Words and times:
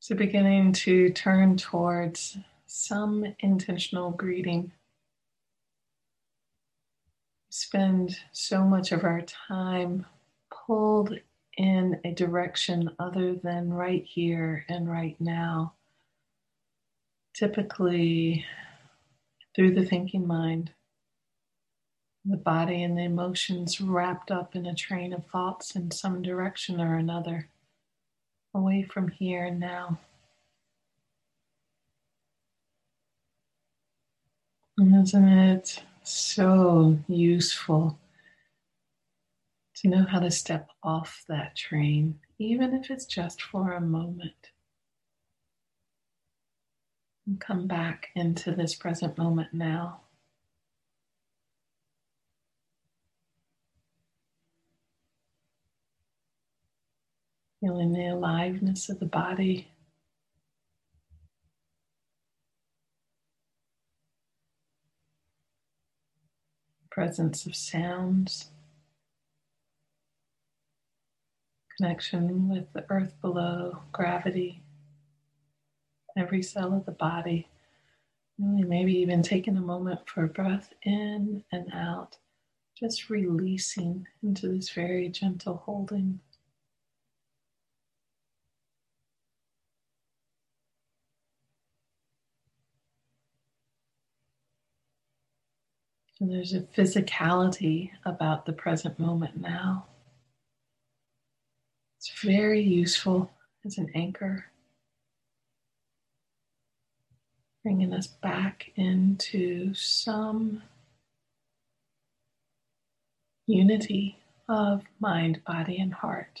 So, 0.00 0.16
beginning 0.16 0.72
to 0.72 1.10
turn 1.10 1.56
towards 1.56 2.38
some 2.66 3.24
intentional 3.40 4.10
greeting. 4.10 4.72
spend 7.50 8.16
so 8.32 8.64
much 8.64 8.92
of 8.92 9.04
our 9.04 9.22
time 9.22 10.06
pulled 10.50 11.18
in 11.56 12.00
a 12.04 12.12
direction 12.12 12.90
other 12.98 13.34
than 13.34 13.72
right 13.72 14.04
here 14.04 14.64
and 14.68 14.90
right 14.90 15.16
now, 15.20 15.74
typically 17.34 18.46
through 19.54 19.74
the 19.74 19.84
thinking 19.84 20.26
mind. 20.26 20.72
The 22.24 22.36
body 22.36 22.82
and 22.82 22.96
the 22.96 23.02
emotions 23.02 23.80
wrapped 23.80 24.30
up 24.30 24.54
in 24.54 24.66
a 24.66 24.74
train 24.74 25.12
of 25.12 25.26
thoughts 25.26 25.74
in 25.74 25.90
some 25.90 26.22
direction 26.22 26.80
or 26.80 26.96
another, 26.96 27.48
away 28.54 28.82
from 28.82 29.08
here 29.08 29.44
and 29.44 29.60
now. 29.60 29.98
Isn't 34.78 35.28
it 35.28 35.82
so 36.02 36.98
useful 37.06 37.98
to 39.76 39.88
know 39.88 40.04
how 40.08 40.20
to 40.20 40.30
step 40.30 40.68
off 40.82 41.24
that 41.28 41.56
train, 41.56 42.18
even 42.38 42.74
if 42.74 42.90
it's 42.90 43.06
just 43.06 43.42
for 43.42 43.72
a 43.72 43.80
moment. 43.80 44.50
And 47.26 47.40
come 47.40 47.66
back 47.66 48.08
into 48.14 48.52
this 48.52 48.74
present 48.74 49.16
moment 49.16 49.52
now. 49.52 50.00
Feeling 57.60 57.92
the 57.92 58.06
aliveness 58.06 58.88
of 58.88 59.00
the 59.00 59.06
body. 59.06 59.68
Presence 66.90 67.46
of 67.46 67.54
sounds. 67.54 68.50
connection 71.80 72.50
with 72.50 72.70
the 72.74 72.84
earth 72.90 73.14
below, 73.22 73.78
gravity, 73.90 74.60
every 76.14 76.42
cell 76.42 76.74
of 76.74 76.84
the 76.84 76.92
body. 76.92 77.48
Really, 78.38 78.64
maybe 78.64 78.92
even 78.98 79.22
taking 79.22 79.56
a 79.56 79.62
moment 79.62 80.00
for 80.06 80.24
a 80.24 80.28
breath 80.28 80.74
in 80.82 81.42
and 81.52 81.72
out, 81.72 82.18
just 82.78 83.08
releasing 83.08 84.06
into 84.22 84.48
this 84.48 84.68
very 84.70 85.08
gentle 85.08 85.62
holding. 85.64 86.20
There's 96.22 96.52
a 96.52 96.60
physicality 96.60 97.92
about 98.04 98.44
the 98.44 98.52
present 98.52 98.98
moment 98.98 99.40
now. 99.40 99.86
It's 101.96 102.12
very 102.22 102.60
useful 102.60 103.30
as 103.64 103.78
an 103.78 103.90
anchor, 103.94 104.44
bringing 107.62 107.94
us 107.94 108.06
back 108.06 108.70
into 108.76 109.72
some 109.72 110.62
unity 113.46 114.18
of 114.46 114.82
mind, 115.00 115.42
body, 115.46 115.78
and 115.80 115.94
heart. 115.94 116.40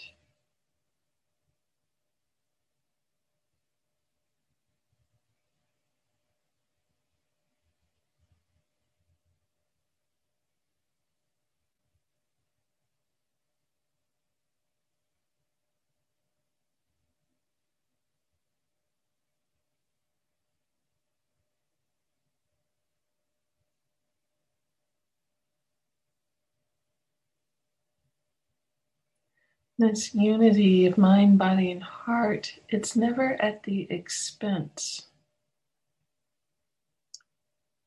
This 29.80 30.14
unity 30.14 30.84
of 30.84 30.98
mind, 30.98 31.38
body, 31.38 31.70
and 31.72 31.82
heart, 31.82 32.58
it's 32.68 32.94
never 32.94 33.40
at 33.40 33.62
the 33.62 33.86
expense 33.90 35.06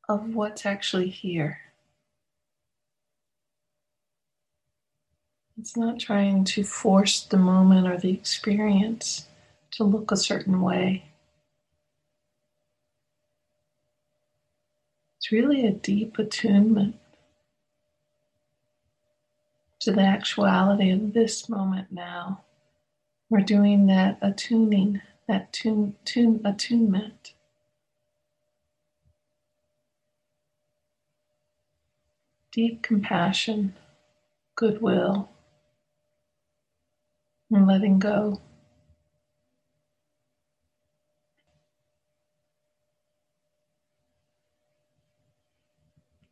of 0.09 0.33
what's 0.33 0.65
actually 0.65 1.09
here. 1.09 1.59
It's 5.59 5.77
not 5.77 5.99
trying 5.99 6.45
to 6.45 6.63
force 6.63 7.21
the 7.21 7.37
moment 7.37 7.85
or 7.85 7.99
the 7.99 8.09
experience 8.09 9.27
to 9.73 9.83
look 9.83 10.11
a 10.11 10.17
certain 10.17 10.61
way. 10.61 11.03
It's 15.19 15.31
really 15.31 15.67
a 15.67 15.71
deep 15.71 16.17
attunement 16.17 16.95
to 19.83 19.91
the 19.91 20.01
actuality 20.01 20.91
of 20.91 21.11
this 21.11 21.49
moment 21.49 21.89
now. 21.91 22.41
We're 23.29 23.41
doing 23.41 23.88
that 23.88 24.17
attuning, 24.21 25.01
that 25.27 25.51
tune, 25.51 25.95
tune, 26.05 26.39
attunement. 26.45 27.33
Deep 32.53 32.81
compassion, 32.81 33.75
goodwill, 34.55 35.29
and 37.51 37.67
letting 37.67 37.99
go. 37.99 38.41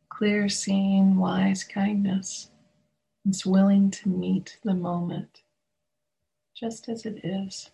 Clear 0.08 0.48
seeing, 0.48 1.16
wise 1.16 1.64
kindness 1.64 2.51
is 3.28 3.46
willing 3.46 3.90
to 3.92 4.10
meet 4.10 4.58
the 4.64 4.74
moment 4.74 5.42
just 6.56 6.88
as 6.90 7.06
it 7.06 7.24
is. 7.24 7.71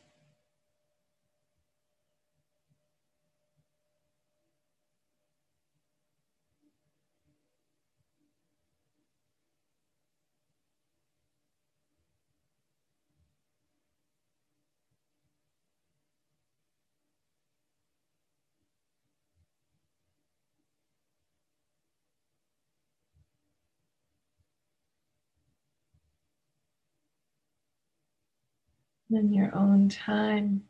In 29.10 29.32
your 29.32 29.54
own 29.54 29.88
time, 29.88 30.64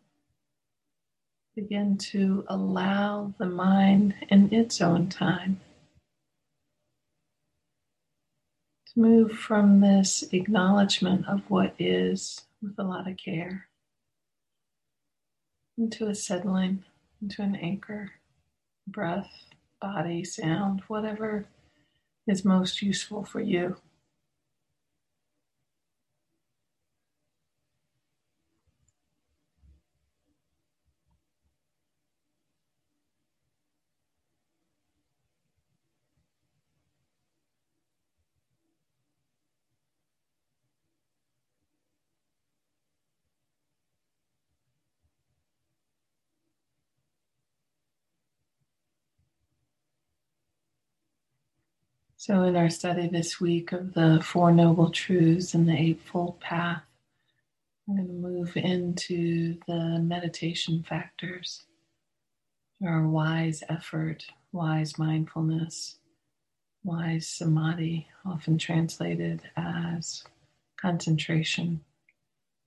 begin 1.56 1.96
to 1.98 2.44
allow 2.48 3.34
the 3.38 3.46
mind 3.46 4.14
in 4.28 4.52
its 4.52 4.80
own 4.80 5.08
time 5.08 5.60
to 8.86 9.00
move 9.00 9.32
from 9.32 9.80
this 9.80 10.24
acknowledgement 10.32 11.26
of 11.26 11.42
what 11.48 11.74
is 11.78 12.42
with 12.62 12.78
a 12.78 12.82
lot 12.82 13.08
of 13.10 13.16
care 13.16 13.66
into 15.76 16.06
a 16.06 16.14
settling, 16.14 16.84
into 17.20 17.42
an 17.42 17.56
anchor, 17.56 18.12
breath, 18.86 19.30
body, 19.80 20.24
sound, 20.24 20.82
whatever 20.88 21.46
is 22.26 22.44
most 22.44 22.82
useful 22.82 23.24
for 23.24 23.40
you. 23.40 23.76
So, 52.20 52.42
in 52.42 52.56
our 52.56 52.68
study 52.68 53.06
this 53.06 53.40
week 53.40 53.70
of 53.70 53.94
the 53.94 54.20
Four 54.24 54.50
Noble 54.50 54.90
Truths 54.90 55.54
and 55.54 55.68
the 55.68 55.78
Eightfold 55.78 56.40
Path, 56.40 56.82
I'm 57.88 57.94
going 57.94 58.08
to 58.08 58.12
move 58.12 58.56
into 58.56 59.56
the 59.68 60.00
meditation 60.00 60.82
factors 60.82 61.62
our 62.84 63.06
wise 63.06 63.62
effort, 63.68 64.26
wise 64.50 64.98
mindfulness, 64.98 65.98
wise 66.82 67.28
samadhi, 67.28 68.08
often 68.24 68.58
translated 68.58 69.42
as 69.56 70.24
concentration, 70.76 71.82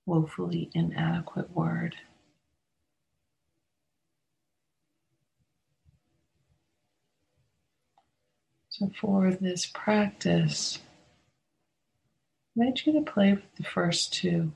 woefully 0.06 0.70
inadequate 0.74 1.52
word. 1.54 1.98
So, 8.72 8.90
for 9.02 9.32
this 9.32 9.66
practice, 9.66 10.80
I 12.58 12.62
invite 12.62 12.86
you 12.86 12.94
to 12.94 13.02
play 13.02 13.34
with 13.34 13.56
the 13.58 13.64
first 13.64 14.14
two. 14.14 14.54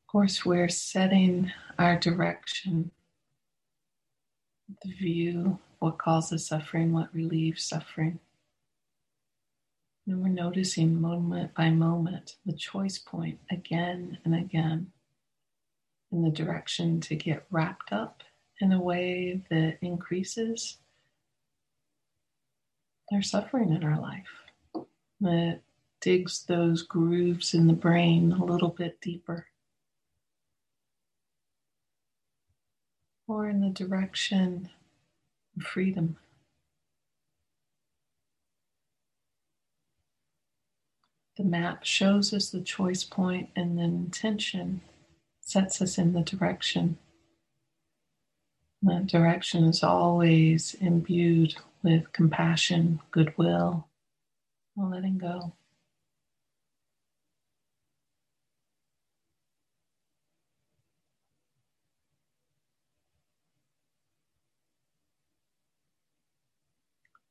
Of 0.00 0.06
course, 0.10 0.46
we're 0.46 0.70
setting 0.70 1.52
our 1.78 1.98
direction, 1.98 2.90
the 4.82 4.94
view, 4.94 5.58
what 5.78 5.98
causes 5.98 6.46
suffering, 6.46 6.94
what 6.94 7.14
relieves 7.14 7.62
suffering. 7.62 8.18
And 10.06 10.22
we're 10.22 10.28
noticing 10.28 11.02
moment 11.02 11.54
by 11.54 11.68
moment 11.68 12.36
the 12.46 12.54
choice 12.54 12.96
point 12.96 13.40
again 13.50 14.16
and 14.24 14.34
again 14.34 14.92
in 16.10 16.22
the 16.22 16.30
direction 16.30 16.98
to 17.02 17.14
get 17.14 17.44
wrapped 17.50 17.92
up 17.92 18.22
in 18.60 18.72
a 18.72 18.80
way 18.80 19.40
that 19.50 19.78
increases 19.82 20.78
their 23.10 23.22
suffering 23.22 23.72
in 23.72 23.84
our 23.84 24.00
life, 24.00 24.86
that 25.20 25.60
digs 26.00 26.44
those 26.44 26.82
grooves 26.82 27.54
in 27.54 27.66
the 27.66 27.72
brain 27.72 28.32
a 28.32 28.44
little 28.44 28.70
bit 28.70 29.00
deeper. 29.00 29.46
Or 33.28 33.48
in 33.48 33.60
the 33.60 33.70
direction 33.70 34.70
of 35.56 35.64
freedom. 35.64 36.16
The 41.36 41.44
map 41.44 41.84
shows 41.84 42.32
us 42.32 42.50
the 42.50 42.62
choice 42.62 43.04
point, 43.04 43.50
and 43.54 43.78
then 43.78 43.90
intention 43.90 44.80
sets 45.40 45.82
us 45.82 45.98
in 45.98 46.14
the 46.14 46.22
direction. 46.22 46.98
That 48.86 49.08
direction 49.08 49.64
is 49.64 49.82
always 49.82 50.74
imbued 50.74 51.56
with 51.82 52.12
compassion, 52.12 53.00
goodwill, 53.10 53.88
and 54.76 54.90
letting 54.92 55.18
go. 55.18 55.52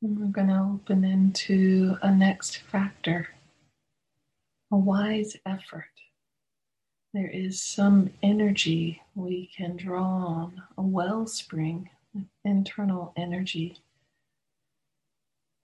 And 0.01 0.19
we're 0.19 0.25
going 0.27 0.49
to 0.49 0.71
open 0.73 1.05
into 1.05 1.97
a 2.01 2.13
next 2.13 2.57
factor 2.57 3.29
a 4.71 4.77
wise 4.77 5.37
effort. 5.45 5.85
There 7.15 7.29
is 7.29 7.61
some 7.61 8.09
energy 8.21 9.01
we 9.15 9.49
can 9.55 9.77
draw 9.77 10.03
on, 10.03 10.63
a 10.77 10.81
wellspring, 10.81 11.89
internal 12.43 13.13
energy 13.15 13.77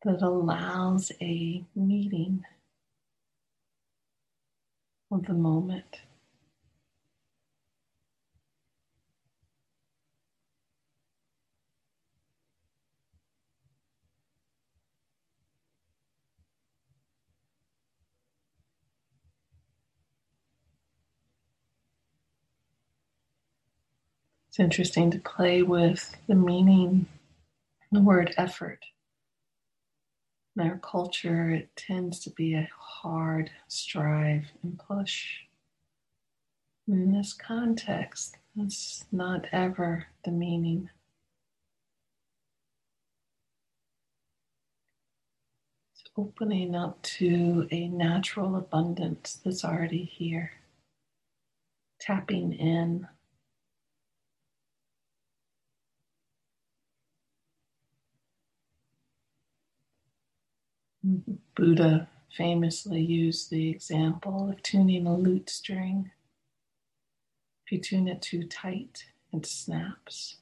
that 0.05 0.21
allows 0.21 1.11
a 1.19 1.65
meeting 1.75 2.45
of 5.11 5.25
the 5.25 5.33
moment. 5.33 5.99
It's 24.51 24.59
interesting 24.59 25.11
to 25.11 25.19
play 25.19 25.63
with 25.63 26.13
the 26.27 26.35
meaning, 26.35 27.05
the 27.89 28.01
word 28.01 28.33
effort. 28.35 28.83
In 30.57 30.67
our 30.67 30.77
culture, 30.79 31.49
it 31.51 31.73
tends 31.77 32.19
to 32.19 32.31
be 32.31 32.55
a 32.55 32.67
hard 32.77 33.49
strive 33.69 34.51
and 34.61 34.77
push. 34.77 35.37
In 36.85 37.13
this 37.13 37.31
context, 37.31 38.35
that's 38.53 39.05
not 39.09 39.45
ever 39.53 40.07
the 40.25 40.31
meaning. 40.31 40.89
It's 45.93 46.03
opening 46.17 46.75
up 46.75 47.01
to 47.03 47.69
a 47.71 47.87
natural 47.87 48.57
abundance 48.57 49.39
that's 49.45 49.63
already 49.63 50.03
here, 50.03 50.51
tapping 52.01 52.51
in 52.51 53.07
Buddha 61.55 62.07
famously 62.35 63.01
used 63.01 63.49
the 63.49 63.69
example 63.69 64.49
of 64.49 64.63
tuning 64.63 65.07
a 65.07 65.15
lute 65.15 65.49
string. 65.49 66.11
If 67.65 67.71
you 67.71 67.79
tune 67.79 68.07
it 68.07 68.21
too 68.21 68.43
tight, 68.45 69.05
it 69.33 69.45
snaps. 69.45 70.37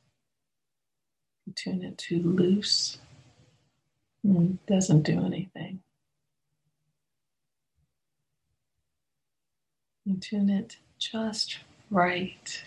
If 1.42 1.48
you 1.48 1.54
tune 1.56 1.84
it 1.84 1.98
too 1.98 2.22
loose, 2.22 3.00
mm, 4.26 4.54
it 4.56 4.66
doesn't 4.66 5.04
do 5.04 5.26
anything. 5.26 5.82
You 10.06 10.18
tune 10.18 10.50
it 10.50 10.78
just 10.98 11.60
right. 11.90 12.64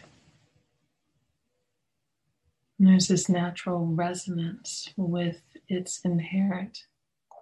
And 2.78 2.88
there's 2.88 3.08
this 3.08 3.28
natural 3.28 3.86
resonance 3.86 4.90
with 4.96 5.42
its 5.68 6.00
inherent 6.04 6.86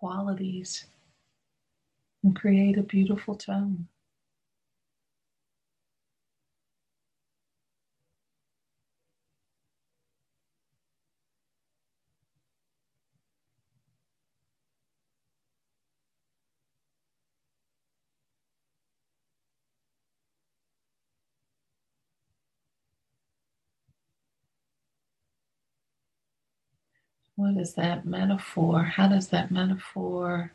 qualities 0.00 0.87
and 2.25 2.35
create 2.35 2.79
a 2.79 2.82
beautiful 2.82 3.37
tone. 3.37 3.87
What 27.40 27.56
is 27.56 27.73
that 27.73 28.04
metaphor? 28.04 28.82
How 28.82 29.09
does 29.09 29.28
that 29.28 29.50
metaphor 29.50 30.52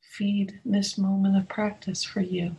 feed 0.00 0.58
this 0.64 0.98
moment 0.98 1.36
of 1.36 1.48
practice 1.48 2.02
for 2.02 2.20
you? 2.20 2.56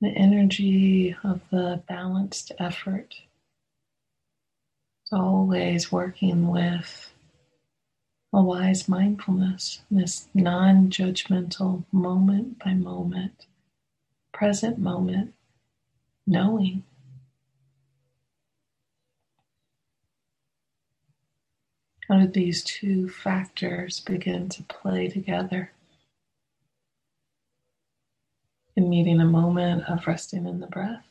The 0.00 0.08
energy 0.16 1.14
of 1.22 1.42
the 1.50 1.82
balanced 1.86 2.52
effort 2.58 3.14
is 5.04 5.12
always 5.12 5.92
working 5.92 6.48
with 6.48 7.12
a 8.32 8.42
wise 8.42 8.88
mindfulness, 8.88 9.80
this 9.90 10.28
non 10.34 10.88
judgmental 10.90 11.84
moment 11.92 12.58
by 12.60 12.74
moment, 12.74 13.46
present 14.32 14.78
moment, 14.78 15.34
knowing. 16.26 16.84
How 22.08 22.20
do 22.20 22.26
these 22.28 22.62
two 22.64 23.08
factors 23.08 24.00
begin 24.00 24.48
to 24.50 24.62
play 24.64 25.08
together? 25.08 25.72
In 28.76 28.88
meeting 28.90 29.20
a 29.20 29.24
moment 29.24 29.84
of 29.88 30.06
resting 30.06 30.46
in 30.46 30.60
the 30.60 30.66
breath. 30.66 31.09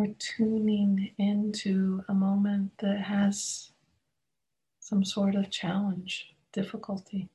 We're 0.00 0.14
tuning 0.18 1.10
into 1.18 2.02
a 2.08 2.14
moment 2.14 2.72
that 2.78 3.00
has 3.02 3.72
some 4.78 5.04
sort 5.04 5.34
of 5.34 5.50
challenge, 5.50 6.34
difficulty. 6.54 7.28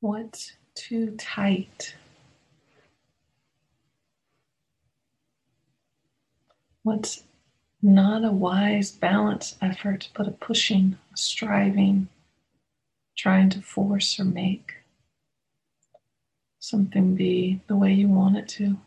What's 0.00 0.52
too 0.74 1.14
tight? 1.18 1.94
What's 6.82 7.24
not 7.82 8.24
a 8.24 8.32
wise 8.32 8.92
balance 8.92 9.56
effort, 9.60 10.08
but 10.16 10.26
a 10.26 10.30
pushing, 10.30 10.96
a 11.12 11.16
striving, 11.18 12.08
trying 13.16 13.50
to 13.50 13.60
force 13.60 14.18
or 14.18 14.24
make 14.24 14.72
something 16.60 17.14
be 17.14 17.60
the 17.66 17.76
way 17.76 17.92
you 17.92 18.08
want 18.08 18.38
it 18.38 18.48
to? 18.48 18.78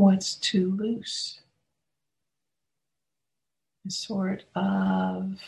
What's 0.00 0.34
too 0.36 0.74
loose. 0.76 1.40
A 3.86 3.90
sort 3.90 4.44
of 4.54 5.38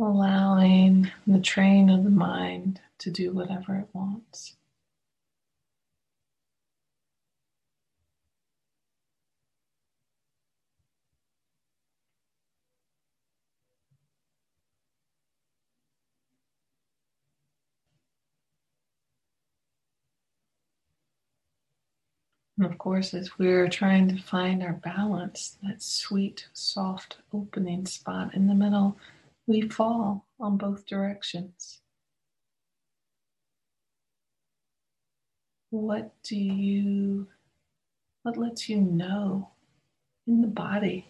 allowing 0.00 1.10
the 1.26 1.40
train 1.40 1.90
of 1.90 2.04
the 2.04 2.10
mind 2.10 2.80
to 2.98 3.10
do 3.10 3.32
whatever 3.32 3.76
it 3.76 3.88
wants. 3.92 4.56
And 22.60 22.70
of 22.70 22.76
course, 22.76 23.14
as 23.14 23.38
we're 23.38 23.70
trying 23.70 24.08
to 24.08 24.22
find 24.22 24.62
our 24.62 24.74
balance, 24.74 25.56
that 25.62 25.80
sweet, 25.82 26.46
soft 26.52 27.16
opening 27.32 27.86
spot 27.86 28.34
in 28.34 28.48
the 28.48 28.54
middle, 28.54 28.98
we 29.46 29.62
fall 29.62 30.26
on 30.38 30.58
both 30.58 30.84
directions. 30.84 31.80
What 35.70 36.12
do 36.22 36.36
you, 36.36 37.28
what 38.24 38.36
lets 38.36 38.68
you 38.68 38.82
know 38.82 39.48
in 40.26 40.42
the 40.42 40.46
body 40.46 41.06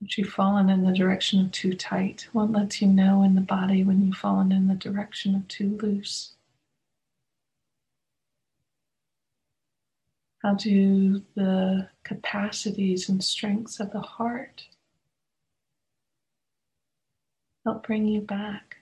that 0.00 0.16
you've 0.16 0.28
fallen 0.28 0.70
in 0.70 0.84
the 0.84 0.92
direction 0.92 1.40
of 1.40 1.50
too 1.50 1.74
tight? 1.74 2.28
What 2.32 2.52
lets 2.52 2.80
you 2.80 2.86
know 2.86 3.24
in 3.24 3.34
the 3.34 3.40
body 3.40 3.82
when 3.82 4.06
you've 4.06 4.18
fallen 4.18 4.52
in 4.52 4.68
the 4.68 4.76
direction 4.76 5.34
of 5.34 5.48
too 5.48 5.76
loose? 5.82 6.36
How 10.46 10.54
do 10.54 11.24
the 11.34 11.88
capacities 12.04 13.08
and 13.08 13.24
strengths 13.24 13.80
of 13.80 13.90
the 13.90 13.98
heart 13.98 14.68
help 17.64 17.84
bring 17.84 18.06
you 18.06 18.20
back? 18.20 18.75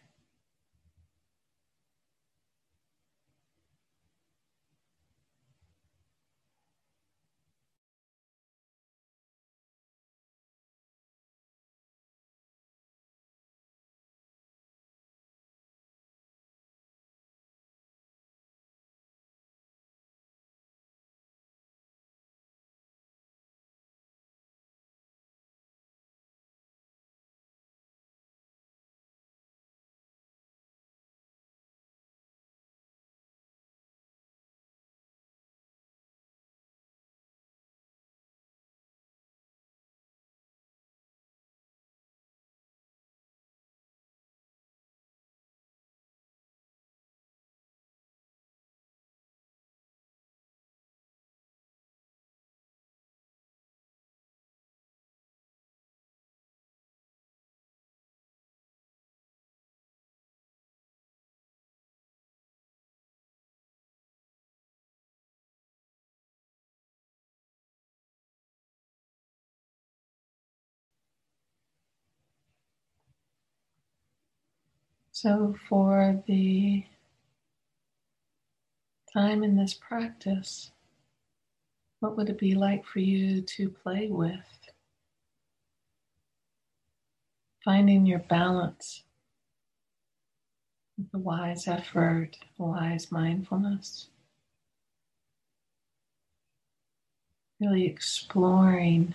So, 75.24 75.56
for 75.70 76.22
the 76.26 76.84
time 79.10 79.42
in 79.42 79.56
this 79.56 79.72
practice, 79.72 80.70
what 82.00 82.14
would 82.14 82.28
it 82.28 82.38
be 82.38 82.54
like 82.54 82.84
for 82.84 82.98
you 82.98 83.40
to 83.40 83.70
play 83.70 84.08
with? 84.08 84.68
Finding 87.64 88.04
your 88.04 88.18
balance 88.18 89.04
with 90.98 91.10
the 91.10 91.16
wise 91.16 91.66
effort, 91.66 92.36
wise 92.58 93.10
mindfulness. 93.10 94.08
Really 97.58 97.86
exploring 97.86 99.14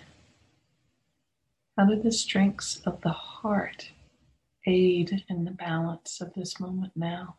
how 1.77 1.85
do 1.85 2.01
the 2.01 2.11
strengths 2.11 2.81
of 2.83 2.99
the 3.01 3.11
heart 3.11 3.91
aid 4.67 5.23
in 5.29 5.45
the 5.45 5.51
balance 5.51 6.21
of 6.21 6.33
this 6.33 6.59
moment 6.59 6.93
now. 6.95 7.37